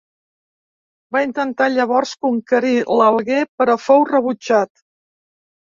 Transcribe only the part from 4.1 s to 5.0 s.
rebutjat.